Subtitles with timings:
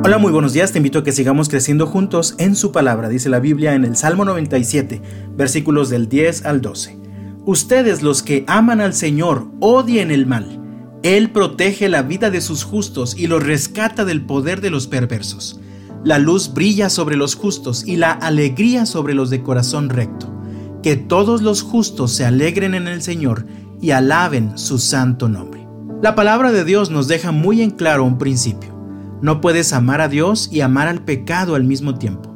[0.00, 0.72] Hola, muy buenos días.
[0.72, 3.96] Te invito a que sigamos creciendo juntos en su palabra, dice la Biblia en el
[3.96, 5.00] Salmo 97,
[5.36, 6.98] versículos del 10 al 12.
[7.44, 10.60] Ustedes los que aman al Señor odien el mal.
[11.02, 15.60] Él protege la vida de sus justos y los rescata del poder de los perversos.
[16.04, 20.34] La luz brilla sobre los justos y la alegría sobre los de corazón recto.
[20.82, 23.46] Que todos los justos se alegren en el Señor
[23.80, 25.66] y alaben su santo nombre.
[26.02, 28.81] La palabra de Dios nos deja muy en claro un principio.
[29.22, 32.34] No puedes amar a Dios y amar al pecado al mismo tiempo.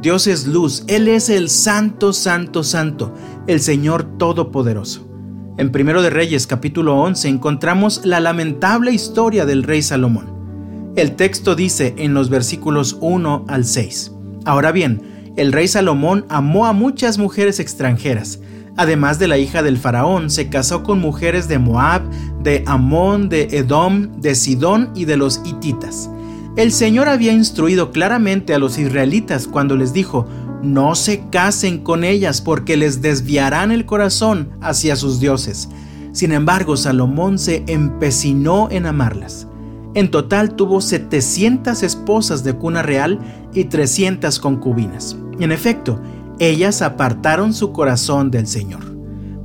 [0.00, 3.12] Dios es luz, Él es el santo, santo, santo,
[3.48, 5.10] el Señor Todopoderoso.
[5.58, 10.92] En Primero de Reyes capítulo 11 encontramos la lamentable historia del rey Salomón.
[10.94, 14.12] El texto dice en los versículos 1 al 6.
[14.44, 18.38] Ahora bien, el rey Salomón amó a muchas mujeres extranjeras.
[18.76, 22.02] Además de la hija del faraón, se casó con mujeres de Moab,
[22.42, 26.08] de Amón, de Edom, de Sidón y de los hititas.
[26.56, 30.26] El Señor había instruido claramente a los israelitas cuando les dijo,
[30.62, 35.68] no se casen con ellas porque les desviarán el corazón hacia sus dioses.
[36.12, 39.46] Sin embargo, Salomón se empecinó en amarlas.
[39.94, 43.18] En total tuvo 700 esposas de cuna real
[43.54, 45.16] y 300 concubinas.
[45.38, 46.00] En efecto,
[46.38, 48.96] ellas apartaron su corazón del Señor.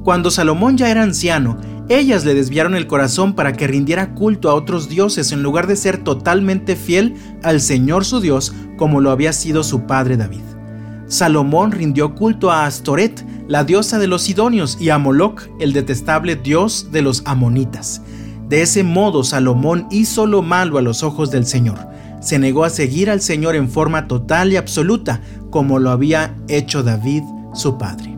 [0.03, 1.58] Cuando Salomón ya era anciano,
[1.89, 5.75] ellas le desviaron el corazón para que rindiera culto a otros dioses en lugar de
[5.75, 10.42] ser totalmente fiel al Señor su Dios como lo había sido su padre David.
[11.08, 16.36] Salomón rindió culto a Astoret, la diosa de los Sidonios, y a Moloch, el detestable
[16.36, 18.02] dios de los Amonitas.
[18.49, 21.77] De ese modo Salomón hizo lo malo a los ojos del Señor.
[22.22, 26.81] Se negó a seguir al Señor en forma total y absoluta, como lo había hecho
[26.81, 27.22] David,
[27.53, 28.17] su padre.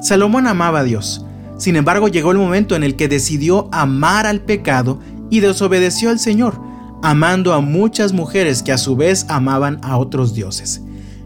[0.00, 1.24] Salomón amaba a Dios.
[1.58, 6.18] Sin embargo, llegó el momento en el que decidió amar al pecado y desobedeció al
[6.18, 6.60] Señor,
[7.02, 10.82] amando a muchas mujeres que a su vez amaban a otros dioses.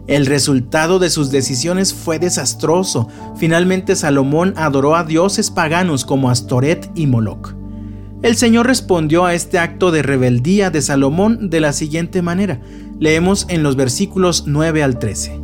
[0.07, 3.07] El resultado de sus decisiones fue desastroso.
[3.37, 7.55] Finalmente Salomón adoró a dioses paganos como Astoret y Moloch.
[8.21, 12.59] El Señor respondió a este acto de rebeldía de Salomón de la siguiente manera.
[12.99, 15.41] Leemos en los versículos 9 al 13.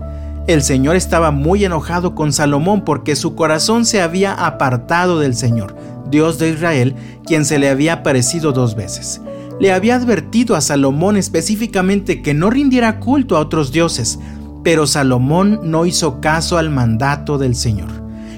[0.47, 5.75] El Señor estaba muy enojado con Salomón porque su corazón se había apartado del Señor,
[6.09, 6.95] Dios de Israel,
[7.25, 9.21] quien se le había aparecido dos veces.
[9.59, 14.19] Le había advertido a Salomón específicamente que no rindiera culto a otros dioses,
[14.63, 17.89] pero Salomón no hizo caso al mandato del Señor.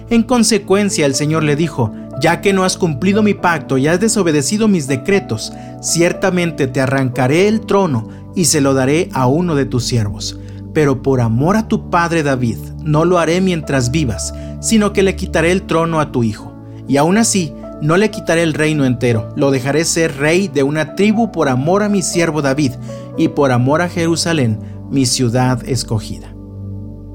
[0.10, 4.00] En consecuencia, el Señor le dijo, ya que no has cumplido mi pacto y has
[4.00, 9.66] desobedecido mis decretos, ciertamente te arrancaré el trono y se lo daré a uno de
[9.66, 10.38] tus siervos.
[10.74, 15.16] Pero por amor a tu padre David, no lo haré mientras vivas, sino que le
[15.16, 16.54] quitaré el trono a tu hijo.
[16.88, 20.96] Y aún así, no le quitaré el reino entero, lo dejaré ser rey de una
[20.96, 22.74] tribu por amor a mi siervo David
[23.18, 24.60] y por amor a Jerusalén,
[24.90, 26.34] mi ciudad escogida.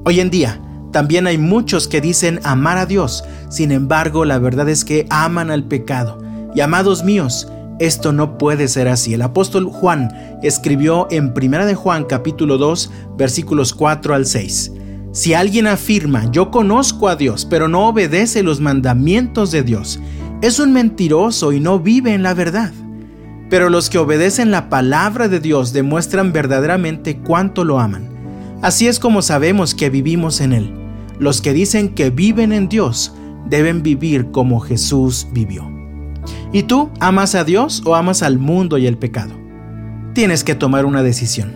[0.03, 4.67] Hoy en día, también hay muchos que dicen amar a Dios, sin embargo la verdad
[4.67, 6.19] es que aman al pecado.
[6.53, 7.47] Y amados míos,
[7.79, 9.13] esto no puede ser así.
[9.13, 14.71] El apóstol Juan escribió en 1 de Juan capítulo 2 versículos 4 al 6.
[15.11, 19.99] Si alguien afirma, yo conozco a Dios, pero no obedece los mandamientos de Dios,
[20.41, 22.71] es un mentiroso y no vive en la verdad.
[23.49, 28.09] Pero los que obedecen la palabra de Dios demuestran verdaderamente cuánto lo aman.
[28.61, 30.73] Así es como sabemos que vivimos en Él.
[31.19, 33.13] Los que dicen que viven en Dios
[33.49, 35.76] deben vivir como Jesús vivió.
[36.51, 39.33] ¿Y tú amas a Dios o amas al mundo y el pecado?
[40.13, 41.53] Tienes que tomar una decisión.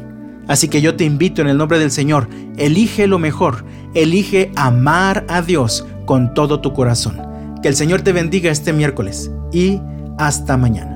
[0.47, 3.63] Así que yo te invito en el nombre del Señor, elige lo mejor,
[3.93, 7.21] elige amar a Dios con todo tu corazón.
[7.61, 9.79] Que el Señor te bendiga este miércoles y
[10.17, 10.90] hasta mañana.